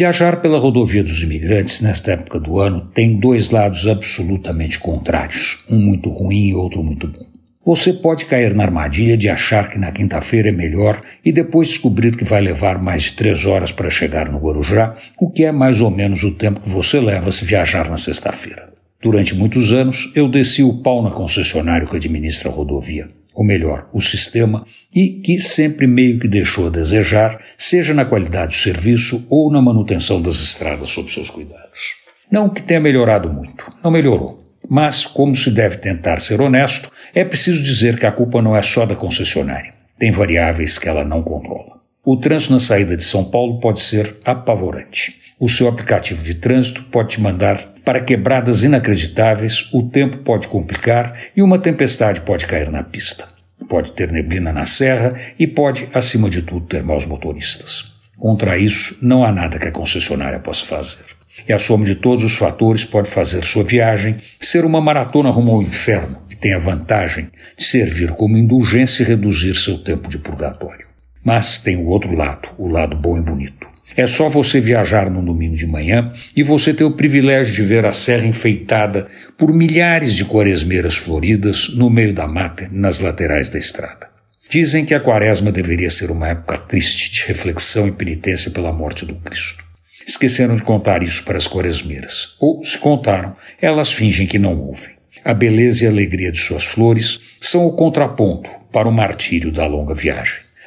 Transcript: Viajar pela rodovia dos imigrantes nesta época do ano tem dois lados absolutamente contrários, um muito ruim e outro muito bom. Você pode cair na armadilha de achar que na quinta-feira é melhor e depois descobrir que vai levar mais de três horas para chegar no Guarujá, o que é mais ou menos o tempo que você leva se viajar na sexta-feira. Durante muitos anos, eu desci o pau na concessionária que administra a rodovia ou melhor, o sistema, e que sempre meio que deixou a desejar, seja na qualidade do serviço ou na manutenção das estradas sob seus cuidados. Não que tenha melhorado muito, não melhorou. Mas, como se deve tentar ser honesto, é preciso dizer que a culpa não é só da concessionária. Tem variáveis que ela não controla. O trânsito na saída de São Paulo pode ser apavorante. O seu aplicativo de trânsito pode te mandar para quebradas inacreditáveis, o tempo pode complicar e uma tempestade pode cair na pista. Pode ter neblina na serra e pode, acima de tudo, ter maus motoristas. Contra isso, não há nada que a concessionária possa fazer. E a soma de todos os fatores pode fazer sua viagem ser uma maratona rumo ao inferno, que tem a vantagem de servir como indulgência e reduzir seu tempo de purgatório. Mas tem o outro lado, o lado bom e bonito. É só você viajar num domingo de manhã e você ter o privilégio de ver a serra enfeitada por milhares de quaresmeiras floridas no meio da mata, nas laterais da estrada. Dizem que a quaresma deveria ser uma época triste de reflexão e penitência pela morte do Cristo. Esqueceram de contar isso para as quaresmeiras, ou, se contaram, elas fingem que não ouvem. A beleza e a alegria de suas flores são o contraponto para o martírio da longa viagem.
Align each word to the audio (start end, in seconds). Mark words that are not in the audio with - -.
Viajar 0.00 0.40
pela 0.40 0.58
rodovia 0.58 1.04
dos 1.04 1.22
imigrantes 1.22 1.82
nesta 1.82 2.12
época 2.12 2.40
do 2.40 2.58
ano 2.58 2.90
tem 2.94 3.20
dois 3.20 3.50
lados 3.50 3.86
absolutamente 3.86 4.78
contrários, 4.78 5.62
um 5.68 5.78
muito 5.78 6.08
ruim 6.08 6.46
e 6.46 6.54
outro 6.54 6.82
muito 6.82 7.06
bom. 7.06 7.26
Você 7.66 7.92
pode 7.92 8.24
cair 8.24 8.54
na 8.54 8.62
armadilha 8.62 9.14
de 9.14 9.28
achar 9.28 9.68
que 9.68 9.78
na 9.78 9.92
quinta-feira 9.92 10.48
é 10.48 10.52
melhor 10.52 11.02
e 11.22 11.30
depois 11.30 11.68
descobrir 11.68 12.16
que 12.16 12.24
vai 12.24 12.40
levar 12.40 12.82
mais 12.82 13.02
de 13.02 13.12
três 13.12 13.44
horas 13.44 13.72
para 13.72 13.90
chegar 13.90 14.32
no 14.32 14.38
Guarujá, 14.38 14.96
o 15.20 15.30
que 15.30 15.44
é 15.44 15.52
mais 15.52 15.82
ou 15.82 15.90
menos 15.90 16.24
o 16.24 16.34
tempo 16.34 16.60
que 16.60 16.70
você 16.70 16.98
leva 16.98 17.30
se 17.30 17.44
viajar 17.44 17.90
na 17.90 17.98
sexta-feira. 17.98 18.72
Durante 19.02 19.34
muitos 19.34 19.70
anos, 19.70 20.10
eu 20.16 20.30
desci 20.30 20.62
o 20.62 20.78
pau 20.78 21.02
na 21.02 21.10
concessionária 21.10 21.86
que 21.86 21.96
administra 21.96 22.48
a 22.48 22.52
rodovia 22.54 23.06
ou 23.40 23.46
melhor, 23.46 23.88
o 23.90 24.02
sistema, 24.02 24.66
e 24.94 25.22
que 25.24 25.40
sempre 25.40 25.86
meio 25.86 26.18
que 26.18 26.28
deixou 26.28 26.66
a 26.66 26.70
desejar, 26.70 27.40
seja 27.56 27.94
na 27.94 28.04
qualidade 28.04 28.54
do 28.54 28.60
serviço 28.60 29.26
ou 29.30 29.50
na 29.50 29.62
manutenção 29.62 30.20
das 30.20 30.42
estradas 30.42 30.90
sob 30.90 31.10
seus 31.10 31.30
cuidados. 31.30 31.94
Não 32.30 32.50
que 32.50 32.60
tenha 32.60 32.80
melhorado 32.80 33.32
muito, 33.32 33.72
não 33.82 33.90
melhorou. 33.90 34.46
Mas, 34.68 35.06
como 35.06 35.34
se 35.34 35.50
deve 35.50 35.78
tentar 35.78 36.20
ser 36.20 36.38
honesto, 36.38 36.92
é 37.14 37.24
preciso 37.24 37.62
dizer 37.62 37.98
que 37.98 38.04
a 38.04 38.12
culpa 38.12 38.42
não 38.42 38.54
é 38.54 38.60
só 38.60 38.84
da 38.84 38.94
concessionária. 38.94 39.72
Tem 39.98 40.12
variáveis 40.12 40.76
que 40.76 40.86
ela 40.86 41.02
não 41.02 41.22
controla. 41.22 41.80
O 42.04 42.18
trânsito 42.18 42.52
na 42.52 42.60
saída 42.60 42.94
de 42.94 43.02
São 43.02 43.24
Paulo 43.24 43.58
pode 43.58 43.80
ser 43.80 44.18
apavorante. 44.22 45.18
O 45.40 45.48
seu 45.48 45.68
aplicativo 45.68 46.22
de 46.22 46.34
trânsito 46.34 46.82
pode 46.90 47.12
te 47.12 47.20
mandar 47.22 47.56
para 47.82 47.98
quebradas 47.98 48.62
inacreditáveis, 48.62 49.70
o 49.72 49.84
tempo 49.88 50.18
pode 50.18 50.46
complicar 50.46 51.18
e 51.34 51.40
uma 51.40 51.58
tempestade 51.58 52.20
pode 52.20 52.46
cair 52.46 52.70
na 52.70 52.82
pista. 52.82 53.24
Pode 53.66 53.92
ter 53.92 54.12
neblina 54.12 54.52
na 54.52 54.66
serra 54.66 55.18
e 55.38 55.46
pode, 55.46 55.88
acima 55.94 56.28
de 56.28 56.42
tudo, 56.42 56.66
ter 56.66 56.82
maus 56.82 57.06
motoristas. 57.06 57.90
Contra 58.18 58.58
isso, 58.58 58.98
não 59.00 59.24
há 59.24 59.32
nada 59.32 59.58
que 59.58 59.66
a 59.66 59.72
concessionária 59.72 60.38
possa 60.38 60.66
fazer. 60.66 61.06
E 61.48 61.54
a 61.54 61.58
soma 61.58 61.86
de 61.86 61.94
todos 61.94 62.22
os 62.22 62.36
fatores 62.36 62.84
pode 62.84 63.08
fazer 63.08 63.42
sua 63.42 63.64
viagem 63.64 64.16
ser 64.38 64.66
uma 64.66 64.78
maratona 64.78 65.30
rumo 65.30 65.52
ao 65.52 65.62
inferno, 65.62 66.18
que 66.28 66.36
tem 66.36 66.52
a 66.52 66.58
vantagem 66.58 67.30
de 67.56 67.64
servir 67.64 68.10
como 68.10 68.36
indulgência 68.36 69.02
e 69.02 69.06
reduzir 69.06 69.54
seu 69.54 69.78
tempo 69.78 70.06
de 70.06 70.18
purgatório. 70.18 70.86
Mas 71.24 71.58
tem 71.58 71.78
o 71.78 71.86
outro 71.86 72.14
lado, 72.14 72.50
o 72.58 72.68
lado 72.68 72.94
bom 72.94 73.16
e 73.16 73.22
bonito. 73.22 73.69
É 73.96 74.06
só 74.06 74.28
você 74.28 74.60
viajar 74.60 75.10
num 75.10 75.24
domingo 75.24 75.56
de 75.56 75.66
manhã 75.66 76.12
e 76.34 76.42
você 76.42 76.72
ter 76.72 76.84
o 76.84 76.92
privilégio 76.92 77.52
de 77.52 77.62
ver 77.62 77.84
a 77.84 77.92
serra 77.92 78.26
enfeitada 78.26 79.08
por 79.36 79.52
milhares 79.52 80.14
de 80.14 80.24
quaresmeiras 80.24 80.96
floridas 80.96 81.74
no 81.74 81.90
meio 81.90 82.14
da 82.14 82.28
mata, 82.28 82.68
nas 82.70 83.00
laterais 83.00 83.48
da 83.48 83.58
estrada. 83.58 84.08
Dizem 84.48 84.84
que 84.84 84.94
a 84.94 85.00
quaresma 85.00 85.52
deveria 85.52 85.90
ser 85.90 86.10
uma 86.10 86.28
época 86.28 86.58
triste 86.58 87.10
de 87.12 87.28
reflexão 87.28 87.86
e 87.86 87.92
penitência 87.92 88.50
pela 88.50 88.72
morte 88.72 89.06
do 89.06 89.14
Cristo. 89.14 89.64
Esqueceram 90.06 90.56
de 90.56 90.62
contar 90.62 91.02
isso 91.02 91.24
para 91.24 91.38
as 91.38 91.46
quaresmeiras, 91.46 92.34
ou, 92.40 92.64
se 92.64 92.78
contaram, 92.78 93.36
elas 93.60 93.92
fingem 93.92 94.26
que 94.26 94.38
não 94.38 94.58
ouvem. 94.58 94.94
A 95.24 95.34
beleza 95.34 95.84
e 95.84 95.86
a 95.86 95.90
alegria 95.90 96.32
de 96.32 96.38
suas 96.38 96.64
flores 96.64 97.36
são 97.40 97.66
o 97.66 97.76
contraponto 97.76 98.50
para 98.72 98.88
o 98.88 98.92
martírio 98.92 99.52
da 99.52 99.66
longa 99.66 99.94
viagem. 99.94 100.49